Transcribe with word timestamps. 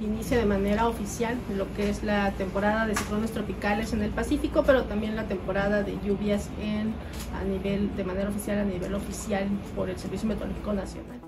inicia 0.00 0.38
de 0.38 0.46
manera 0.46 0.88
oficial 0.88 1.36
lo 1.56 1.72
que 1.74 1.90
es 1.90 2.02
la 2.02 2.32
temporada 2.32 2.86
de 2.86 2.94
ciclones 2.94 3.32
tropicales 3.32 3.92
en 3.92 4.02
el 4.02 4.10
Pacífico, 4.10 4.62
pero 4.64 4.84
también 4.84 5.16
la 5.16 5.26
temporada 5.26 5.82
de 5.82 5.98
lluvias 6.04 6.48
en, 6.60 6.94
a 7.34 7.44
nivel, 7.44 7.94
de 7.96 8.04
manera 8.04 8.28
oficial, 8.28 8.58
a 8.58 8.64
nivel 8.64 8.94
oficial 8.94 9.48
por 9.74 9.88
el 9.88 9.98
Servicio 9.98 10.28
Meteorológico 10.28 10.72
Nacional 10.72 11.20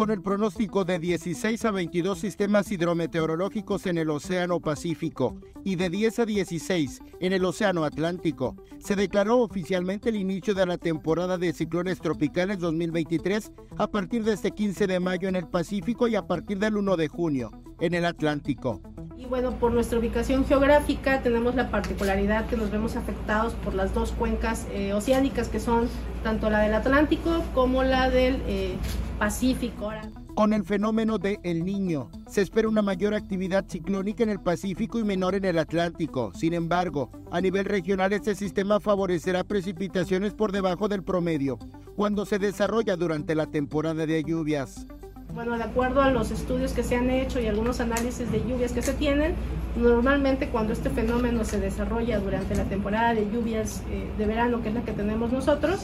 con 0.00 0.10
el 0.10 0.22
pronóstico 0.22 0.86
de 0.86 0.98
16 0.98 1.62
a 1.66 1.70
22 1.72 2.18
sistemas 2.18 2.72
hidrometeorológicos 2.72 3.84
en 3.84 3.98
el 3.98 4.08
Océano 4.08 4.58
Pacífico 4.58 5.38
y 5.62 5.76
de 5.76 5.90
10 5.90 6.20
a 6.20 6.24
16 6.24 7.00
en 7.20 7.34
el 7.34 7.44
Océano 7.44 7.84
Atlántico. 7.84 8.56
Se 8.78 8.96
declaró 8.96 9.40
oficialmente 9.40 10.08
el 10.08 10.16
inicio 10.16 10.54
de 10.54 10.64
la 10.64 10.78
temporada 10.78 11.36
de 11.36 11.52
ciclones 11.52 12.00
tropicales 12.00 12.60
2023 12.60 13.52
a 13.76 13.88
partir 13.88 14.24
de 14.24 14.32
este 14.32 14.52
15 14.52 14.86
de 14.86 15.00
mayo 15.00 15.28
en 15.28 15.36
el 15.36 15.48
Pacífico 15.48 16.08
y 16.08 16.16
a 16.16 16.26
partir 16.26 16.58
del 16.58 16.78
1 16.78 16.96
de 16.96 17.08
junio 17.08 17.50
en 17.80 17.94
el 17.94 18.04
Atlántico. 18.04 18.80
Y 19.16 19.26
bueno, 19.26 19.52
por 19.52 19.72
nuestra 19.72 19.98
ubicación 19.98 20.44
geográfica 20.46 21.22
tenemos 21.22 21.54
la 21.54 21.70
particularidad 21.70 22.46
que 22.46 22.56
nos 22.56 22.70
vemos 22.70 22.96
afectados 22.96 23.52
por 23.54 23.74
las 23.74 23.92
dos 23.92 24.12
cuencas 24.12 24.66
eh, 24.72 24.92
oceánicas 24.94 25.48
que 25.48 25.60
son 25.60 25.88
tanto 26.22 26.48
la 26.48 26.60
del 26.60 26.74
Atlántico 26.74 27.42
como 27.54 27.82
la 27.82 28.08
del 28.08 28.42
eh, 28.46 28.76
Pacífico. 29.18 29.90
Con 30.34 30.54
el 30.54 30.64
fenómeno 30.64 31.18
de 31.18 31.38
El 31.42 31.66
Niño, 31.66 32.08
se 32.26 32.40
espera 32.40 32.68
una 32.68 32.80
mayor 32.80 33.12
actividad 33.12 33.66
ciclónica 33.68 34.22
en 34.22 34.30
el 34.30 34.40
Pacífico 34.40 34.98
y 34.98 35.04
menor 35.04 35.34
en 35.34 35.44
el 35.44 35.58
Atlántico. 35.58 36.32
Sin 36.34 36.54
embargo, 36.54 37.10
a 37.30 37.42
nivel 37.42 37.66
regional 37.66 38.14
este 38.14 38.34
sistema 38.34 38.80
favorecerá 38.80 39.44
precipitaciones 39.44 40.32
por 40.32 40.52
debajo 40.52 40.88
del 40.88 41.02
promedio 41.02 41.58
cuando 41.94 42.24
se 42.24 42.38
desarrolla 42.38 42.96
durante 42.96 43.34
la 43.34 43.46
temporada 43.46 44.06
de 44.06 44.24
lluvias. 44.24 44.86
Bueno, 45.34 45.56
de 45.56 45.64
acuerdo 45.64 46.02
a 46.02 46.10
los 46.10 46.30
estudios 46.30 46.72
que 46.72 46.82
se 46.82 46.96
han 46.96 47.10
hecho 47.10 47.40
y 47.40 47.46
algunos 47.46 47.80
análisis 47.80 48.30
de 48.32 48.40
lluvias 48.40 48.72
que 48.72 48.82
se 48.82 48.92
tienen, 48.94 49.34
normalmente 49.76 50.48
cuando 50.48 50.72
este 50.72 50.90
fenómeno 50.90 51.44
se 51.44 51.60
desarrolla 51.60 52.18
durante 52.18 52.54
la 52.54 52.64
temporada 52.64 53.14
de 53.14 53.30
lluvias 53.30 53.82
eh, 53.90 54.08
de 54.18 54.26
verano, 54.26 54.62
que 54.62 54.68
es 54.68 54.74
la 54.74 54.82
que 54.82 54.92
tenemos 54.92 55.30
nosotros, 55.30 55.80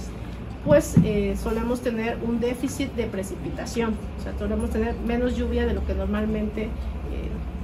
pues 0.64 0.96
eh, 1.04 1.36
solemos 1.40 1.80
tener 1.80 2.18
un 2.26 2.40
déficit 2.40 2.92
de 2.94 3.06
precipitación, 3.06 3.94
o 4.18 4.22
sea, 4.22 4.36
solemos 4.36 4.70
tener 4.70 4.96
menos 5.06 5.36
lluvia 5.36 5.64
de 5.64 5.74
lo 5.74 5.86
que 5.86 5.94
normalmente 5.94 6.64
eh, 6.64 6.68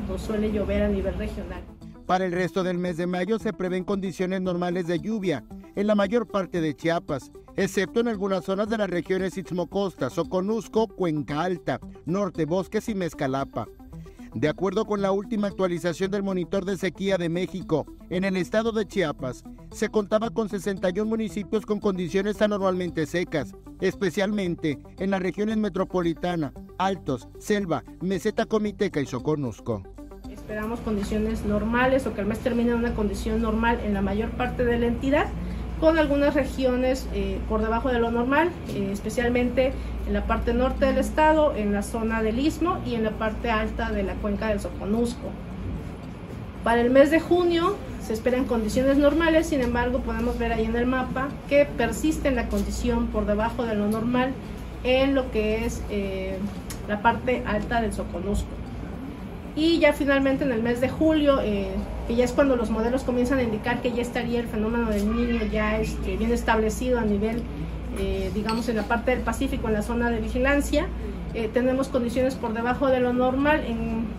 nos 0.09 0.23
suele 0.23 0.53
llover 0.53 0.83
a 0.83 0.89
nivel 0.89 1.15
regional. 1.15 1.63
Para 2.07 2.25
el 2.25 2.33
resto 2.33 2.63
del 2.63 2.79
mes 2.79 2.97
de 2.97 3.07
mayo 3.07 3.39
se 3.39 3.53
prevén 3.53 3.85
condiciones 3.85 4.41
normales 4.41 4.87
de 4.87 5.01
lluvia 5.01 5.45
en 5.77 5.87
la 5.87 5.95
mayor 5.95 6.27
parte 6.27 6.61
de 6.61 6.75
Chiapas 6.75 7.31
excepto 7.57 8.01
en 8.01 8.09
algunas 8.09 8.45
zonas 8.45 8.69
de 8.69 8.79
las 8.79 8.91
regiones 8.91 9.37
Istmo-Costa, 9.37 10.11
Soconusco, 10.11 10.89
Cuenca 10.89 11.43
Alta, 11.43 11.81
Norte 12.07 12.45
Bosques 12.45 12.89
y 12.89 12.95
Mezcalapa. 12.95 13.67
De 14.35 14.49
acuerdo 14.49 14.87
con 14.87 15.03
la 15.03 15.13
última 15.13 15.49
actualización 15.49 16.11
del 16.11 16.23
Monitor 16.23 16.65
de 16.65 16.79
Sequía 16.79 17.19
de 17.19 17.29
México, 17.29 17.85
en 18.09 18.25
el 18.25 18.39
estado 18.39 18.73
de 18.73 18.87
Chiapas 18.87 19.45
se 19.71 19.91
contaba 19.91 20.31
con 20.31 20.49
61 20.49 21.09
municipios 21.09 21.67
con 21.67 21.81
condiciones 21.81 22.41
anormalmente 22.41 23.05
secas, 23.05 23.55
especialmente 23.81 24.79
en 24.99 25.11
las 25.11 25.21
regiones 25.21 25.59
metropolitana, 25.59 26.53
Altos, 26.79 27.29
Selva, 27.39 27.85
Meseta 28.01 28.47
Comiteca 28.47 29.01
y 29.01 29.07
Soconusco. 29.07 29.83
Esperamos 30.31 30.81
condiciones 30.81 31.45
normales 31.45 32.07
o 32.07 32.15
que 32.15 32.23
el 32.23 32.27
mes 32.27 32.39
termine 32.39 32.71
en 32.71 32.79
una 32.79 32.95
condición 32.95 33.43
normal 33.43 33.81
en 33.85 33.93
la 33.93 34.01
mayor 34.01 34.31
parte 34.31 34.65
de 34.65 34.79
la 34.79 34.87
entidad 34.87 35.27
con 35.83 35.99
algunas 35.99 36.35
regiones 36.35 37.09
eh, 37.13 37.41
por 37.49 37.61
debajo 37.61 37.89
de 37.89 37.99
lo 37.99 38.13
normal, 38.13 38.51
eh, 38.69 38.91
especialmente 38.93 39.73
en 40.07 40.13
la 40.13 40.23
parte 40.29 40.55
norte 40.55 40.87
del 40.87 40.99
estado, 40.99 41.57
en 41.57 41.73
la 41.73 41.83
zona 41.83 42.23
del 42.23 42.39
Istmo 42.39 42.79
y 42.87 42.95
en 42.95 43.03
la 43.03 43.11
parte 43.11 43.51
alta 43.51 43.91
de 43.91 44.05
la 44.05 44.15
cuenca 44.15 44.47
del 44.47 44.61
Soconusco. 44.61 45.31
Para 46.63 46.83
el 46.83 46.91
mes 46.91 47.11
de 47.11 47.19
junio 47.19 47.75
se 48.01 48.13
esperan 48.13 48.45
condiciones 48.45 48.97
normales, 48.97 49.49
sin 49.49 49.61
embargo 49.61 49.99
podemos 49.99 50.39
ver 50.39 50.53
ahí 50.53 50.67
en 50.67 50.77
el 50.77 50.87
mapa 50.87 51.31
que 51.49 51.65
persiste 51.65 52.31
la 52.31 52.47
condición 52.47 53.09
por 53.09 53.27
debajo 53.27 53.65
de 53.65 53.75
lo 53.75 53.89
normal 53.89 54.31
en 54.85 55.17
lo 55.17 55.33
que 55.33 55.65
es 55.65 55.83
eh, 55.91 56.39
la 56.87 57.03
parte 57.03 57.43
alta 57.45 57.81
del 57.81 57.93
Soconusco. 57.93 58.47
Y 59.57 59.81
ya 59.81 59.93
finalmente 59.93 60.45
en 60.45 60.53
el 60.53 60.63
mes 60.63 60.81
de 60.81 60.89
julio, 60.89 61.41
eh, 61.43 61.73
que 62.13 62.17
ya 62.17 62.25
es 62.25 62.33
cuando 62.33 62.57
los 62.57 62.69
modelos 62.69 63.05
comienzan 63.05 63.39
a 63.39 63.43
indicar 63.43 63.81
que 63.81 63.91
ya 63.91 64.03
estaría 64.03 64.39
el 64.39 64.47
fenómeno 64.47 64.91
del 64.91 65.17
niño 65.17 65.47
ya 65.51 65.81
este, 65.81 66.19
bien 66.19 66.31
establecido 66.31 66.99
a 66.99 67.05
nivel, 67.07 67.43
eh, 67.99 68.31
digamos, 68.35 68.69
en 68.69 68.77
la 68.77 68.83
parte 68.83 69.13
del 69.13 69.21
Pacífico, 69.21 69.69
en 69.69 69.73
la 69.73 69.83
zona 69.83 70.11
de 70.11 70.21
vigilancia, 70.21 70.89
eh, 71.33 71.49
tenemos 71.51 71.89
condiciones 71.89 72.35
por 72.35 72.53
debajo 72.53 72.89
de 72.89 73.01
lo 73.01 73.15
normal, 73.15 73.65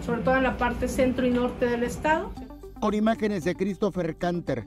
sobre 0.03 0.21
todo 0.21 0.37
en 0.37 0.43
la 0.43 0.57
parte 0.57 0.87
centro 0.87 1.27
y 1.27 1.29
norte 1.29 1.67
del 1.67 1.83
estado. 1.83 2.31
Con 2.79 2.95
imágenes 2.95 3.43
de 3.43 3.53
Christopher 3.53 4.17
Canter, 4.17 4.65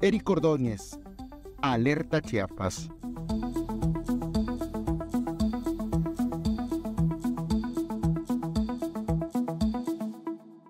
Eric 0.00 0.30
Ordóñez, 0.30 1.00
Alerta 1.60 2.20
Chiapas. 2.20 2.88